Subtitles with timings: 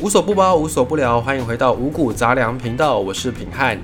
[0.00, 3.78] 无所不包，无所不聊，欢迎回到五谷杂粮频道，我是平汉。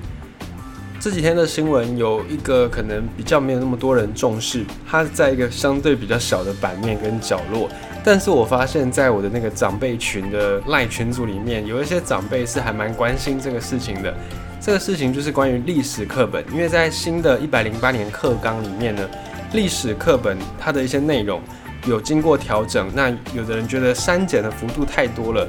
[0.99, 7.69] 这几天的新闻有一个可能比较没有那么多人重视，它在一个相对比较小的版面跟角落，
[8.03, 14.14] 但是我发现，在我的那个长辈群的赖群组里面，有一些长辈是还蛮关心这个事情的。
[14.59, 19.07] 这个事情就是关于历史课本，因为在新的一百零八年课纲里面呢，
[19.53, 21.43] 历史课本它的一些内容
[21.87, 25.46] 有经过调整，那有的人觉得删减的幅度太多了。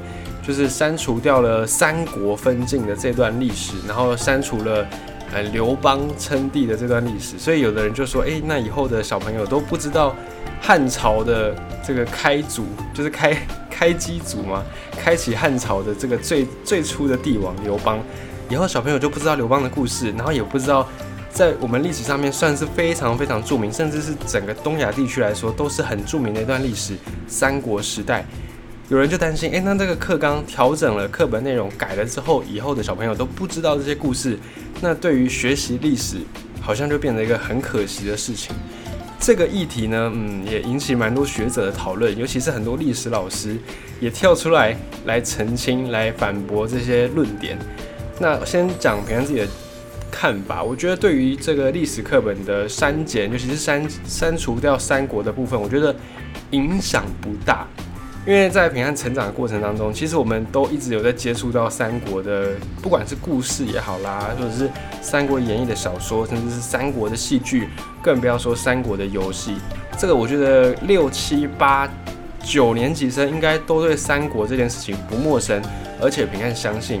[0.48, 4.86] 就是删除掉了三国分晋的这段历史，然后删除了
[5.30, 10.16] 呃刘邦称帝的这段历史，所以有的人就说，哎，那以后的小朋友都不知道
[10.58, 11.54] 汉朝的
[11.86, 13.36] 这个开祖，就是开
[13.70, 14.62] 开基祖嘛，
[14.96, 18.02] 开启汉朝的这个最最初的帝王刘邦，
[18.48, 20.88] 以后小朋友就不知道刘邦的故事，然后也不知道
[21.30, 26.96] 在我们历史上面算是非常非常著名，甚至是整个东亚地区来说都是很著名的一段历史——
[27.28, 28.24] 三国时代。
[28.90, 34.38] 有人就担心，哎，那这个课纲调整了，课本内容改了之后，以后的小朋友都不知道这些故事，
[34.80, 36.16] 那对于学习历史，
[36.58, 38.56] 好像就变成一个很可惜的事情。
[39.20, 43.58] 这个议题呢，嗯，也引起蛮多学者的讨论，尤其是很多历史老师
[44.00, 47.58] 也跳出来来澄清、来反驳这些论点。
[48.18, 49.46] 那先讲平安自己的
[50.10, 55.94] 看法，我觉得对于这个历史课本的删减，尤其是删删除掉三国的部分，我觉得
[56.52, 57.66] 影响不大。
[58.28, 64.68] 因为在平安成长的过程当中，其实我们都一直有在接触到三国的，不管是故事也好啦，或者是
[65.00, 67.70] 《三国演义》的小说，甚至是三国的戏剧，
[68.02, 69.56] 更不要说三国的游戏。
[69.96, 71.88] 这个我觉得六七八
[72.42, 75.62] 九年级生应该都对三国这件事情不陌生，
[75.98, 77.00] 而且平安相信，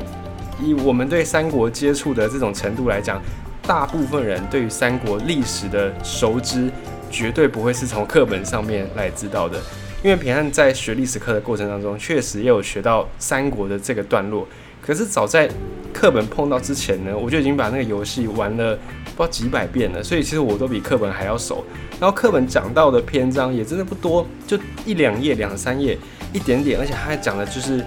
[0.58, 3.20] 以我们对三国接触的这种程度来讲，
[3.64, 6.70] 大部分人对于三国历史的熟知，
[7.10, 9.60] 绝对不会是从课本上面来知道的。
[10.02, 14.46] 因为平安在学历史课的过程当中，确实也有学到三国的这个段落。
[14.80, 15.50] 可是早在
[15.92, 20.02] 课本碰到之前呢，我就已经把那个游戏玩了不知道几百遍了。
[20.02, 21.64] 所以其实我都比课本还要熟。
[21.98, 24.56] 然后课本讲到的篇章也真的不多，就
[24.86, 25.98] 一两页、两三页，
[26.32, 26.78] 一点点。
[26.78, 27.84] 而且他还讲的就是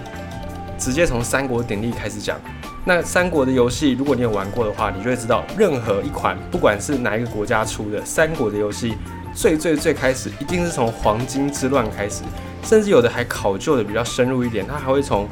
[0.78, 2.38] 直接从三国鼎立开始讲。
[2.84, 8.94] 那三国的游戏，如果你有玩过的话，你就会知道，任何一款不管是哪一个国家出的三国的游戏。
[9.34, 12.22] 最最最开始一定是从黄巾之乱开始，
[12.62, 15.28] 甚至有的还考究的比较深入一点，他还会从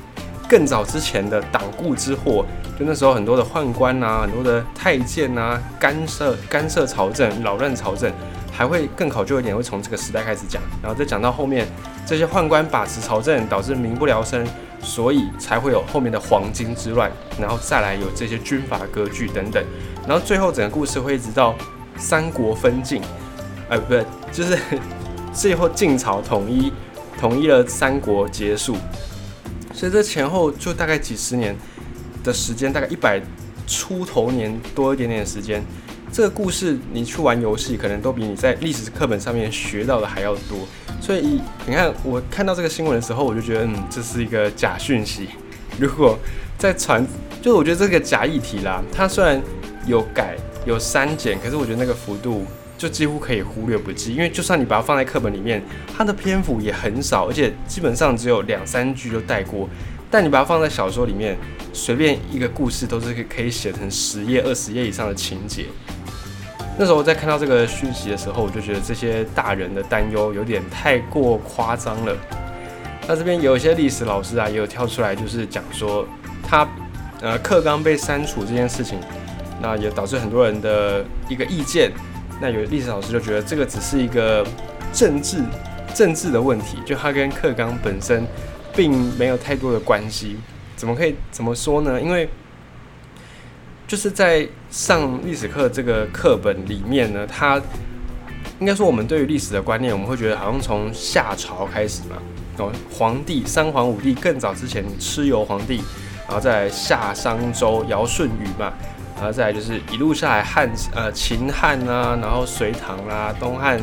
[0.49, 2.45] 更早之前的党锢之祸，
[2.79, 8.11] 就那时候很多的宦官啊，很多的太监啊，干涉干涉朝政，扰乱朝政，
[8.51, 11.69] 还会更考究一点，会从这个时代开始讲，然后再讲到后面
[12.05, 14.45] 这些宦官把持朝政，导致民不聊生，
[14.83, 19.63] 所以才会有后面的黄巾之乱，然后再来有这些军阀割据等等，
[20.09, 21.55] 然后最后整个故事会一直到
[21.97, 23.01] 三国分晋。
[23.71, 24.59] 哎，不对，就是
[25.33, 26.73] 最后晋朝统一，
[27.21, 28.77] 统一了三国结束，
[29.73, 31.57] 所以这前后就大概几十年
[32.25, 33.23] 的时间，大概一百
[33.69, 35.63] 出头年多一点点的时间。
[36.13, 40.67] 这个故事你去玩游戏，可能都比你在历史课本上面学到的还要多。
[41.01, 45.29] 所以你看，我看到这个新闻的时候，我就觉得，嗯，这是一个假讯息。
[45.79, 46.19] 如果
[46.59, 47.07] 在传，
[47.41, 49.41] 就我觉得这个假议题啦，它虽然
[49.87, 52.45] 有改有删减，可是我觉得那个幅度。
[52.81, 55.63] 就几乎可以忽略不计，因为就算你把它放在课本里面，
[55.95, 59.69] 它的篇幅也很少，而且基本上只有两三句就带过。
[60.11, 61.37] 但你把它放在小说里面，
[61.75, 65.67] 随便一个故事都是可以可以写成十页、二十页以上的情节。
[66.79, 72.17] 那时候在看到这个讯息的时候，我就觉得这些大人的担忧有点太过夸张了。
[73.07, 76.09] 那这边有一些历史老师啊，也有跳出来，就是讲说
[76.43, 76.67] 他
[77.21, 78.99] 呃课纲被删除这件事情，
[79.61, 81.93] 那也导致很多人的一个意见。
[82.41, 84.47] 那有历史老师就觉得这个只是一个
[84.93, 85.45] 政治
[85.95, 88.27] 政治的问题，就它跟课纲本身
[88.75, 90.37] 并没有太多的关系。
[90.75, 92.01] 怎么可以怎么说呢？
[92.01, 92.29] 因为
[93.87, 97.61] 就是在上历史课这个课本里面呢，它
[98.59, 102.17] 应该说我们对于历史的观念，我们会觉得好像从夏朝开始嘛，
[102.57, 105.83] 哦，皇帝三皇五帝更早之前蚩尤皇帝，
[106.27, 108.73] 然后再夏商周尧舜禹嘛。
[109.21, 113.79] 然后再来就是一路下来汉呃秦汉啊，然后隋唐啦，东汉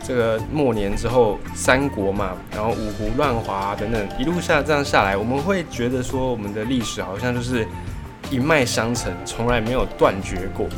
[0.00, 7.66] 这个末年之后三国嘛，然后五胡乱华等等，一路下这样下来，我们会觉得说我们的历史好像就是
[8.30, 10.68] 一脉相承，从来没有断绝过。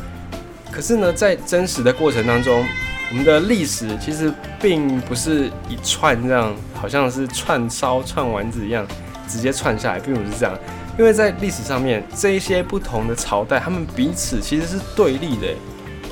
[0.71, 2.65] 可是呢，在真实的过程当中，
[3.11, 8.83] 我们的历史其实并不是一串这样，好像是串烧串丸子一样
[9.27, 10.57] 直接串下来，并不是这样。
[10.97, 15.47] 因为在历史上面，这一些不同的朝代，他们彼此其实是对立的。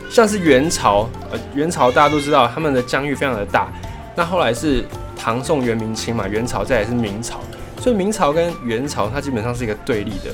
[0.09, 3.71] 像是元朝，呃，元朝大家都知道，他们的疆域非常的大。
[4.15, 4.83] 那后来是
[5.15, 7.39] 唐宋元明清嘛，元朝再来是明朝。
[7.79, 10.31] 所以明朝跟元朝它基本上是一个对立的。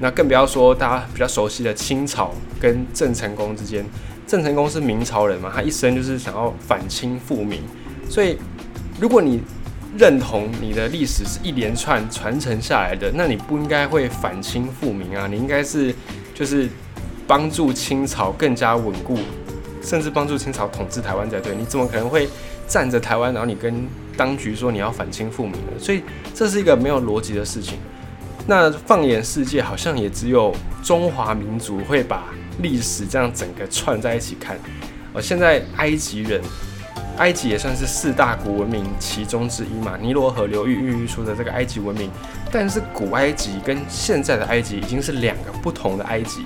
[0.00, 3.84] 那更不要说大家比较熟悉的清朝跟郑成功之间，
[4.26, 7.62] 郑成功是明朝人嘛，他一生就是想要反清复明。
[8.08, 8.38] 所以
[8.98, 9.42] 如果你
[9.98, 15.94] 认同你的历史是一连串传承下来的，那你不应该会反清复明啊，你应该是
[16.34, 16.68] 就是
[17.26, 19.18] 帮助清朝更加稳固，
[19.82, 21.54] 甚至帮助清朝统治台湾才对。
[21.56, 22.28] 你怎么可能会
[22.68, 25.72] 站着台湾，然后你跟当局说你要反清复明呢？
[25.78, 26.02] 所以
[26.34, 27.78] 这是一个没有逻辑的事情。
[28.46, 32.24] 那放眼世界，好像也只有中华民族会把
[32.62, 34.58] 历史这样整个串在一起看。
[35.12, 36.40] 而，现在埃及人，
[37.18, 42.10] 埃及也算是四大古文明其中之一嘛，尼罗河流域孕育出的这个埃及文明。
[42.50, 46.44] 但是古埃及跟现在的埃及已经是两个不同的埃及。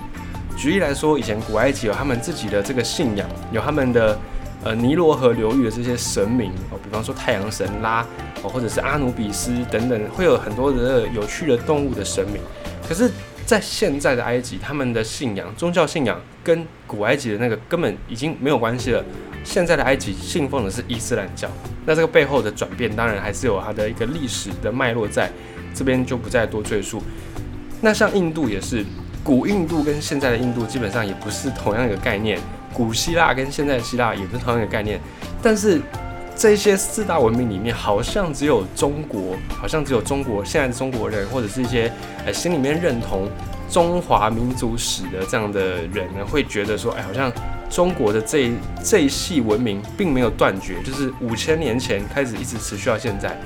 [0.57, 4.19] 举例来说，以前古埃及有他们自己的这个信仰，有他们的。
[4.63, 8.01] 呃，尼罗河流域的这些神明哦，比方说太阳神拉
[8.43, 12.41] 哦，或者是阿努比斯等等，会有很多的有趣的动物的神明。
[12.89, 13.11] 可是，
[13.47, 19.05] 在现在的埃及，他们的信仰、宗教信仰跟古埃及的那个根本已经没有关系了。
[19.45, 21.49] 现在的埃及信奉的是伊斯兰教，
[21.85, 25.31] 那这个背后的转变，当然还是有它的一个历史的脉络在，
[25.75, 27.03] 这边就不再多赘述。
[27.83, 28.83] 那像印度也是，
[29.23, 32.41] 古印度跟现在的印度基本上也不是同样一个概念。
[32.73, 34.99] 古希腊跟现在的希腊也不是同样一个概念，
[35.43, 35.81] 但是
[36.37, 41.91] 这些四大文明里面，好像只有中国，好像只有中国现在的中国人，或者是一些
[42.27, 43.29] 呃心里面认同
[43.71, 47.33] 中华民族史的这样的人呢，会觉得说，哎，好像
[47.71, 48.51] 中国的这
[48.83, 53.37] 这一系文明并没有断绝，就是五千年前开始一直持续到现在，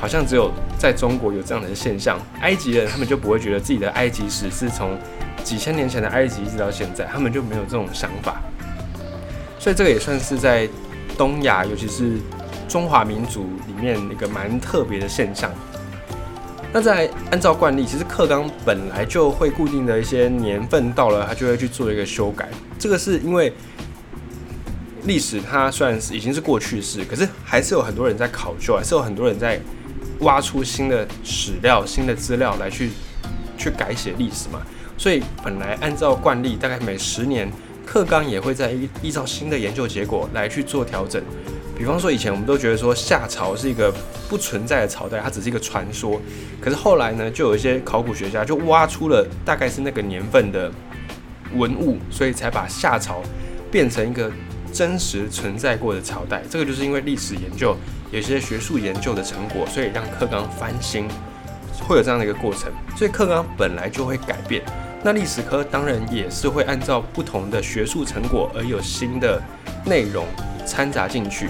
[0.00, 2.18] 好像只有在中国有这样的现象。
[2.40, 4.96] 埃及人他们就不会觉得自己的埃及史是从
[5.42, 8.40] 几千年前的埃及一直到现在，他们就没有这种想法。
[9.58, 10.68] 所以这个也算是在
[11.16, 12.18] 东亚，尤其是
[12.68, 15.50] 中华民族里面一个蛮特别的现象。
[16.72, 22.48] 那在按照惯例，其实课纲本来就会固定的一些年份到了，它就会去做一个修改。
[22.78, 23.52] 这个是因为
[25.04, 29.60] 历史它虽然是已经是过去式，可是还是有很多人在考究，还是有很多人在
[30.20, 32.90] 挖出新的史料、新的资料来去
[33.58, 34.62] 去改写历史嘛。
[34.96, 37.52] 所以本来按照惯例，大概每十年。
[37.92, 41.22] 课纲也会在依依照新的研究结果来去做调整，
[41.76, 43.92] 比方说以前我们都觉得说夏朝是一个
[44.30, 46.18] 不存在的朝代，它只是一个传说。
[46.58, 50.72] 可是后来呢，就有一些考古学家就挖出了大概是那个年份的
[51.54, 53.20] 文物，所以才把夏朝
[53.70, 54.32] 变成一个
[54.72, 56.42] 真实存在过的朝代。
[56.48, 57.76] 这个就是因为历史研究
[58.10, 61.06] 有些学术研究的成果，所以让课纲翻新，
[61.86, 62.72] 会有这样的一个过程。
[62.96, 64.64] 所以课纲本来就会改变。
[65.04, 69.42] 那历史科当然也是会按照不同的学术成果而有新的
[69.84, 70.24] 内容
[70.64, 71.48] 掺杂进去。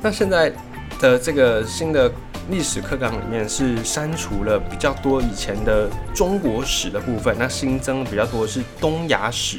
[0.00, 0.52] 那现在
[1.00, 2.10] 的这个新的
[2.50, 9.58] 历史课纲里面是删除了比较多以前的中国史的部分，那新增比较多是东亚史。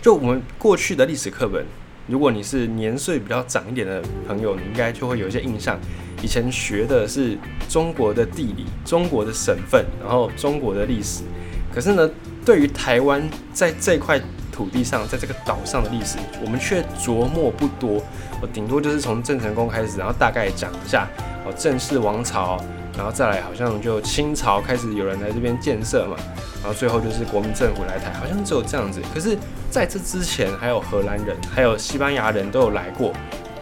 [0.00, 1.66] 就我们过去的历史课本，
[2.06, 5.76] 如果你是年岁比较长一点的朋友，你应该就会有一些印象，
[6.22, 7.36] 以前学的是
[7.68, 11.24] 中国的地理、中国的省份，然后中国的历史。
[11.74, 12.08] 可是呢，
[12.44, 13.22] 对于台湾
[13.52, 14.20] 在这块
[14.52, 18.02] 土地上，在这个岛上的历史，我们却琢磨不多。
[18.40, 21.08] 我顶多就是从郑成功开始，然后大概讲一下
[21.46, 22.62] 哦，郑氏王朝，
[22.96, 26.16] 然后再来好像就清朝开始有人来这边建设嘛，
[26.60, 29.00] 然后最后就是国民政府来台，好像只有这样子。
[29.14, 29.38] 可是
[29.70, 33.12] 在这之前，还有荷兰人，还有西班牙人都有来过，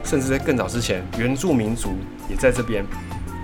[0.02, 1.90] 甚至在更早之前，原住民族
[2.28, 2.84] 也在这边。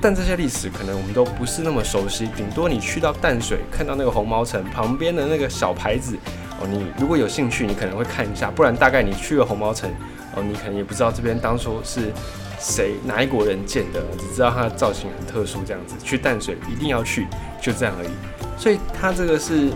[0.07, 6.17] 但这些历史可能我们都不是那么熟悉，顶多你去到淡水看到那个红毛城旁边的那个小牌子
[6.61, 9.91] 哦，你如果有兴趣，你可能会看一下，不然大概你去了红毛城
[10.37, 12.13] 哦，你可能也不知道这边当初是
[12.61, 15.97] 谁哪一国人建的，只知道它的造型很特殊这样子。
[16.05, 17.27] 去淡水一定要去，
[17.61, 18.09] 就这样而已。
[18.57, 19.73] 所以它这个是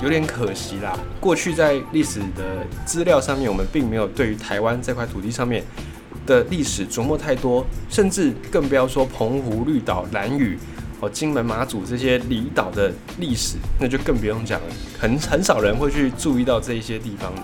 [0.00, 0.96] 有点可惜啦。
[1.18, 5.64] 过去在历史的资料上面，我们并没有对于台湾这块土地上面。
[6.26, 10.58] 的历史琢磨太多，甚至更不要说澎湖、绿岛、蓝屿、
[11.00, 14.66] 哦金门、马祖这些离岛的历史，那就更不用讲了。
[14.98, 17.42] 很很少人会去注意到这一些地方的。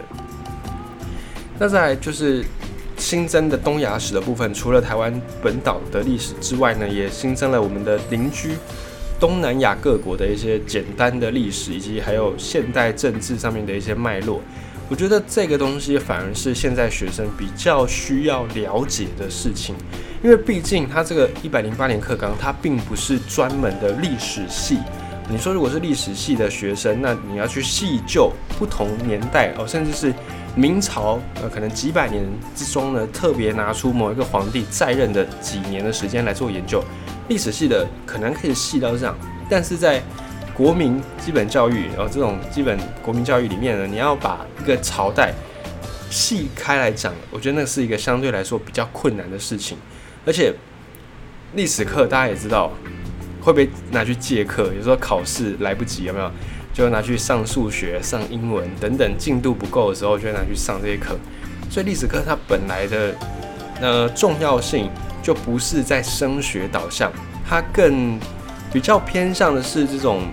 [1.58, 2.44] 那再就是
[2.96, 8.56] 新增的东亚史的部分，除了台湾本岛的历史之外呢，也新增了我们的邻居
[9.18, 14.40] 东南亚各国的一些简单的历史，以及还有现代政治上面的一些脉络。
[14.90, 19.76] 我觉得这个东西反而是现在学生比较需要了解的事情，
[20.20, 24.78] 因为毕竟他这个一百零八年课纲，它并不是专门的历史系。
[25.28, 30.12] 你说如果是历史系的学生，那你要去细究不同年代哦，甚至是
[30.56, 32.25] 明朝呃，可能几百年
[32.56, 36.82] 之中呢，特别拿出某一个皇帝在任的几年的时间来做研究，
[37.28, 39.16] 历史系的可能可以细到这样，
[39.49, 40.02] 但是在
[40.61, 45.33] 国民基本教育，然后这种基本国民教育里面呢，你要把一个朝代
[46.11, 49.79] 细开来讲，我觉得那是一个相对来说比较困难的事情。
[50.26, 50.52] 而且
[51.55, 52.71] 历史课大家也知道，
[53.40, 56.31] 会被拿去借课，有时候考试来不及，有没有？
[56.75, 61.19] 就拿去上数学、上英文等等，进度不够的时候，就会拿去上这些课。
[61.71, 63.14] 所以历史课它本来的
[63.81, 64.90] 呃重要性
[65.23, 67.11] 就不是在升学导向，
[67.49, 68.21] 它更
[68.71, 70.31] 比较偏向的是这种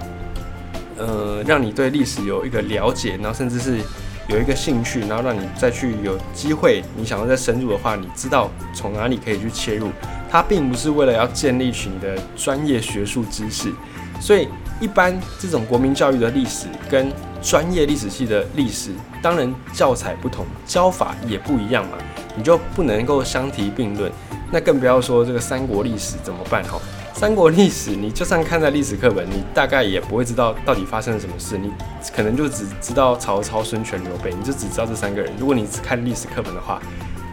[0.98, 3.80] 呃让你对历史有一个了解，然后甚至是
[4.28, 9.90] 有一个兴趣，然后让你再去有机会，你想要再深入的话，你知道从哪里可以去切入。
[10.30, 13.72] 它并不是为了要建立起你的专业学术知识，
[14.20, 14.48] 所以。
[14.80, 17.12] 一般这种国民教育的历史跟
[17.42, 18.92] 专业历史系的历史，
[19.24, 21.98] 当然教材不同，教法也不一样嘛，
[22.36, 24.12] 你就不能够相提并论。
[24.52, 26.80] 那更不要说这个三国历史怎么办哈？
[27.18, 31.72] 三国历史你就算看在历史课本，你大概也不会知道到底发生了什么事，你
[32.16, 35.34] 可能就只知道曹操、孙权、刘备，你就只知道这三个人。
[35.40, 36.80] 如果你只看历史课本的话，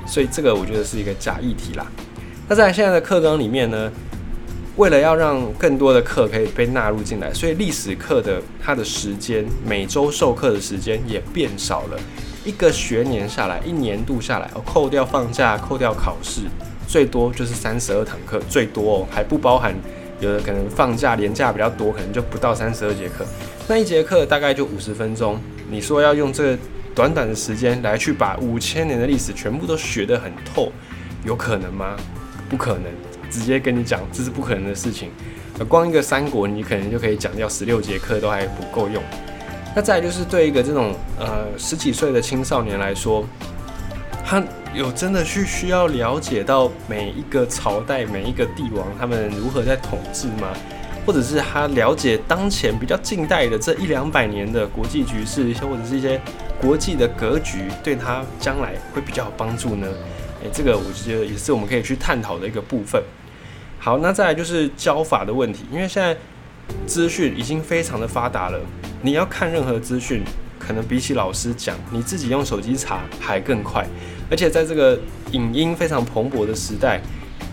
[0.07, 1.87] 所以这个我觉得是一个假议题啦。
[2.49, 3.93] 那在现在的课纲里面呢？
[4.76, 12.00] 为了要让更多的课可以被纳入进来，所以历史课的它的时间，每周授课的时间也变少了。
[12.43, 16.41] 一个学年下来，一年度下来，哦，扣掉放假，扣掉考试，
[16.87, 19.75] 最多就是三十二堂课，最多哦，还不包含
[20.21, 23.25] 有的可能放假、年假比较多，可能就不到三十二节课。
[23.67, 25.38] 那一节课大概就五十分钟，
[25.71, 26.57] 你说要用这
[26.95, 30.71] 短短的时间来去把五千年的历史全部都学得很透，
[31.25, 31.97] 有可能吗？
[32.49, 32.85] 不可能。
[33.31, 35.11] 直接跟你讲，这是不可能的事情。
[35.69, 39.03] 光一个三国，你可能就可以讲掉十六节课都还不够用。
[39.75, 43.26] 那再就是对一个这种呃十几岁的青少年来说，
[44.35, 44.43] 他
[44.75, 50.53] 有真的去需要了解到每一个朝代、每一个帝王他们如何在统治吗？
[51.07, 56.21] 或者是他了解当前比较近代的这一两百年的国际局势，或者是一些
[56.61, 59.87] 国际的格局，对他将来会比较有帮助呢？
[60.43, 63.00] 诶，这个我觉得也是我们可以去探讨的一个部分。
[63.79, 66.17] 好，那再来就是教法的问题，因为现在
[66.88, 68.59] 资讯已经非常的发达了，
[69.00, 70.25] 你要看任何资讯，
[70.59, 73.87] 可能比起老师讲，你自己用手机查还更快。
[74.31, 74.99] 而且在这个
[75.33, 77.00] 影音非常蓬勃的时代，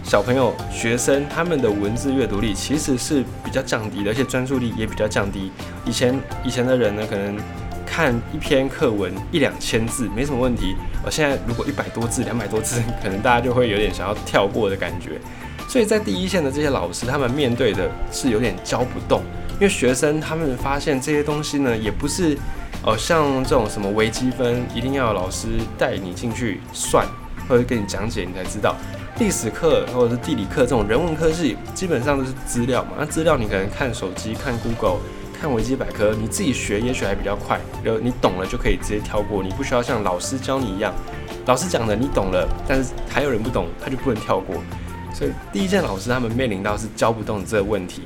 [0.03, 5.51] 小朋友、学生他们的文字阅读力其实是比较降低的，而且专注力也比较降低。
[5.85, 7.37] 以前以前的人呢，可能
[7.85, 10.75] 看一篇课文一两千字没什么问题，
[11.05, 15.19] 而现在如果一百多字、两百多字，可能大家就会有点想要跳过的感觉。
[15.67, 19.21] 所以在第一线的这些老师，他们面对的是有点教不动，
[19.53, 22.37] 因为学生他们发现这些东西呢，也不是，
[22.83, 25.47] 哦，像这种什么微积分，一定要老师
[25.77, 27.05] 带你进去算，
[27.47, 28.75] 或者给你讲解，你才知道。
[29.19, 34.99] 历史课或者是地理课这种人文科技，基本上都是资料嘛，那资料你可能看手机、看 Google、
[35.39, 40.91] 看维基百科，你自己学也许还比较快，就你懂了就可以直接跳过，你不需要像老师教你一样，
[41.45, 44.55] 老师讲的你懂了，但是还有人不懂，他就不能跳过。
[45.13, 48.03] 所以第一件老师他们面临到是教不动这个问题，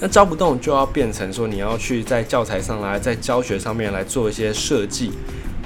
[0.00, 5.10] 那教不动就要变成说你要去在教材上来，在教学上面来做一些设计，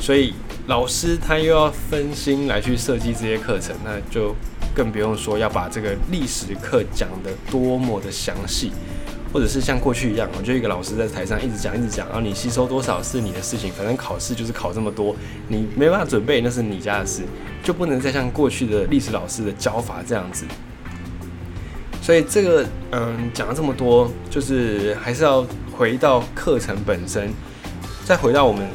[0.01, 0.33] 所以
[0.67, 4.35] 老师他又要分心来去设计这些课程，那就
[4.75, 8.73] 更不用说要把这个历史课讲得多么的详细。
[9.35, 15.17] 或者是像过去一样，我就一个老师在台上一直讲一直讲，然后你吸收多少是你的事情，反正考试就是考这么多，
[15.49, 17.23] 你没办法准备那是你家的事，
[17.65, 20.45] 就不能再像过去的历史老师的教法这样子。
[22.03, 27.33] 所以这个嗯讲了这么多，就是还是要回到课程本身，
[28.05, 28.67] 再回到我们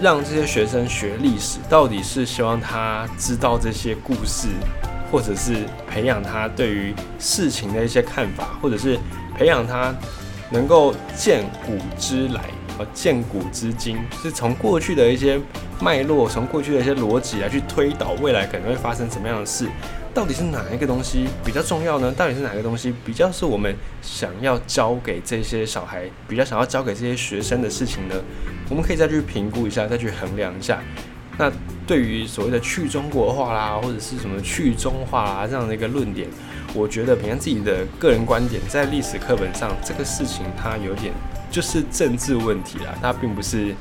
[0.00, 4.48] 让这些学生学历史，到底是希望他知道这些故事，
[5.10, 8.98] 或者是培养他对于事情的一些看法，或者是。
[9.38, 9.94] 培养他
[10.50, 12.40] 能够见古知来，
[12.76, 15.38] 和见古知今，是从过去的一些
[15.80, 19.68] 脉络，从过去的一些逻辑来去推导未来可能会发生什么样的事。
[20.18, 22.10] 到底是哪一个东西比较重要呢？
[22.10, 23.72] 到底是哪个东西比较是我们
[24.02, 28.16] 想要教给这些小孩，比较想要教给这些学生的事情呢？
[28.68, 30.82] 我们可以再去评估一下，再去衡量一下。
[31.38, 31.48] 那
[31.86, 36.28] 对于所谓的去中国化啦，或者是什么去中化啦这样的一个论点。
[36.74, 41.12] 我觉得，凭自己的个人观点，在历史课本上，这个事情它有点
[41.48, 43.72] 就是政治问题啦，它并不是，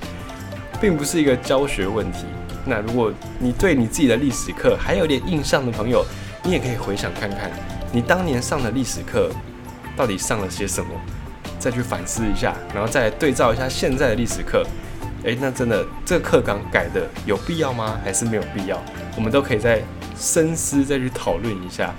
[0.79, 2.25] 并不是一个教学问题。
[2.63, 6.06] 那如果你对你自己的历史课还有点印象的朋友，
[6.48, 7.51] 你也可以回想看看，
[7.92, 9.30] 你当年上的历史课
[9.98, 10.89] 到底上了些什么，
[11.60, 14.66] 再去反思一下，然后再对照一下现在的历史课。
[15.24, 18.00] 诶，那真的这个课纲改的有必要吗？
[18.01, 18.82] 还是没有必要？
[19.18, 19.82] 我们都可以再
[20.18, 21.94] 深思，再去讨论一下。